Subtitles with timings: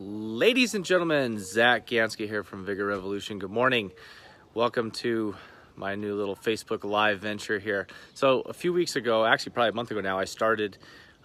[0.00, 3.38] Ladies and gentlemen, Zach Ganska here from Vigor Revolution.
[3.38, 3.92] Good morning.
[4.52, 5.36] Welcome to
[5.76, 7.86] my new little Facebook Live venture here.
[8.12, 10.78] So, a few weeks ago, actually, probably a month ago now, I started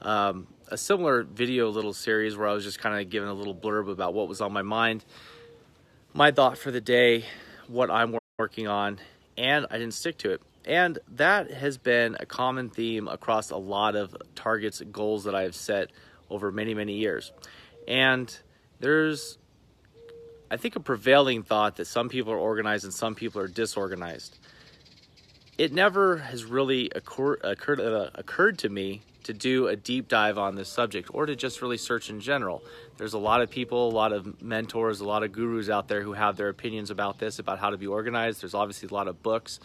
[0.04, 3.56] um, a similar video little series where I was just kind of giving a little
[3.56, 5.04] blurb about what was on my mind,
[6.14, 7.26] my thought for the day,
[7.68, 9.00] what I'm working on,
[9.36, 10.44] and I didn't stick to it.
[10.66, 15.42] And that has been a common theme across a lot of targets, goals that I
[15.42, 15.90] have set
[16.30, 17.32] over many, many years.
[17.88, 18.40] And
[18.80, 19.38] there's,
[20.50, 24.38] I think, a prevailing thought that some people are organized and some people are disorganized.
[25.58, 30.38] It never has really occur, occurred, uh, occurred to me to do a deep dive
[30.38, 32.64] on this subject or to just really search in general.
[32.98, 36.02] There's a lot of people, a lot of mentors, a lot of gurus out there
[36.02, 38.42] who have their opinions about this, about how to be organized.
[38.42, 39.60] There's obviously a lot of books.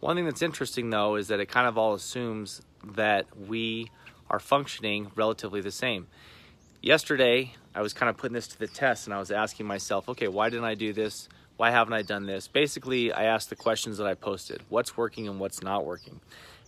[0.00, 2.62] One thing that's interesting though is that it kind of all assumes
[2.94, 3.90] that we
[4.28, 6.06] are functioning relatively the same.
[6.82, 10.08] Yesterday, I was kind of putting this to the test and I was asking myself,
[10.08, 11.28] okay, why didn't I do this?
[11.58, 12.48] Why haven't I done this?
[12.48, 16.20] Basically, I asked the questions that I posted what's working and what's not working.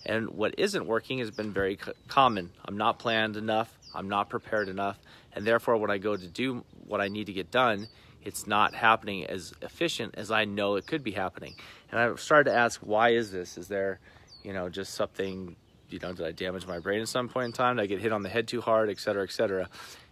[0.05, 2.51] And what isn't working has been very common.
[2.67, 4.99] I'm not planned enough, I'm not prepared enough,
[5.33, 7.89] and therefore, when I go to do what I need to get done,
[8.23, 11.55] it's not happening as efficient as I know it could be happening.
[11.91, 13.57] And I started to ask, why is this?
[13.57, 13.99] Is there,
[14.43, 15.57] you know, just something,
[15.93, 17.77] you know, did I damage my brain at some point in time?
[17.77, 19.69] Did I get hit on the head too hard, et cetera, et cetera?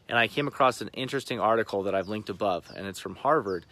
[0.08, 3.64] And I came across an interesting article that I've linked above, and it's from Harvard.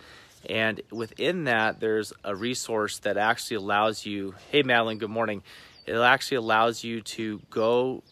[0.48, 5.42] And within that, there's a resource that actually allows you, hey, Madeline, good morning.
[5.84, 8.05] It actually allows you to go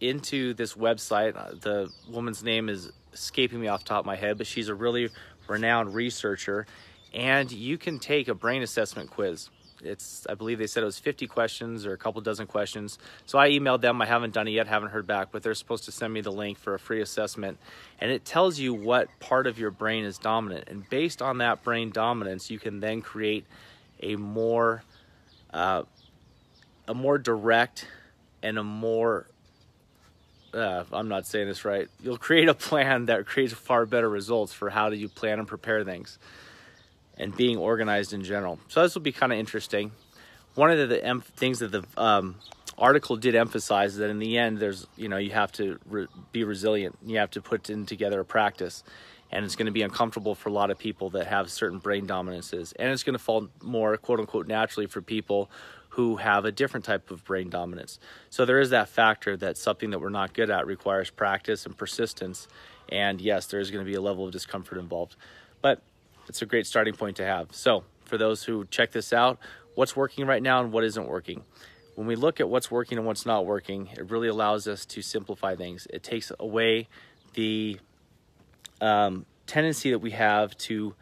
[0.00, 1.36] into this website.
[1.36, 4.74] Uh, the woman's name is escaping me off top of my head, but she's a
[4.74, 5.08] really
[5.48, 6.66] renowned researcher.
[7.12, 9.48] And you can take a brain assessment quiz.
[9.82, 12.98] It's, I believe they said it was 50 questions or a couple dozen questions.
[13.26, 14.00] So I emailed them.
[14.02, 16.32] I haven't done it yet, haven't heard back, but they're supposed to send me the
[16.32, 17.58] link for a free assessment.
[18.00, 20.68] And it tells you what part of your brain is dominant.
[20.68, 23.44] And based on that brain dominance, you can then create
[24.00, 24.82] a more,
[25.52, 25.82] uh,
[26.86, 27.86] a more direct
[28.42, 29.26] and a more
[30.54, 31.88] uh, I'm not saying this right.
[32.02, 35.46] You'll create a plan that creates far better results for how do you plan and
[35.46, 36.18] prepare things
[37.18, 38.58] and being organized in general.
[38.68, 39.92] So this will be kind of interesting.
[40.54, 42.36] One of the, em- things that the um,
[42.78, 46.06] article did emphasize is that in the end, there's you know you have to re-
[46.32, 46.96] be resilient.
[47.04, 48.82] You have to put in together a practice,
[49.30, 52.06] and it's going to be uncomfortable for a lot of people that have certain brain
[52.06, 55.50] dominances, and it's going to fall more quote unquote naturally for people
[55.90, 57.98] who have a different type of brain dominance.
[58.30, 61.76] So there is that factor that something that we're not good at requires practice and
[61.76, 62.46] persistence.
[62.88, 65.16] And yes, there is going to be a level of discomfort involved.
[65.60, 65.82] But
[66.28, 67.54] it's a great starting point to have.
[67.54, 69.38] So, for those who check this out,
[69.74, 71.44] what's working right now and what isn't working.
[71.94, 75.02] When we look at what's working and what's not working, it really allows us to
[75.02, 75.86] simplify things.
[75.90, 76.88] It takes away
[77.34, 77.78] the
[78.80, 80.94] um, tendency that we have to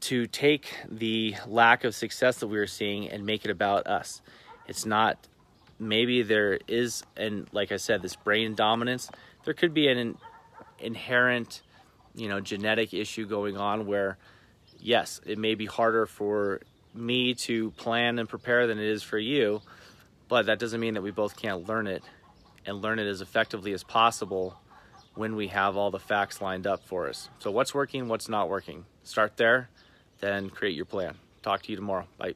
[0.00, 4.20] to take the lack of success that we are seeing and make it about us.
[4.66, 5.16] It's not
[5.78, 9.08] maybe there is and like I said this brain dominance,
[9.44, 10.18] there could be an
[10.78, 11.62] inherent
[12.14, 14.18] you know genetic issue going on where
[14.78, 16.60] yes it may be harder for
[16.94, 19.60] me to plan and prepare than it is for you
[20.28, 22.02] but that doesn't mean that we both can't learn it
[22.64, 24.58] and learn it as effectively as possible
[25.14, 27.28] when we have all the facts lined up for us.
[27.38, 28.86] So what's working what's not working?
[29.02, 29.68] Start there
[30.22, 31.16] then create your plan.
[31.42, 32.06] Talk to you tomorrow.
[32.16, 32.34] Bye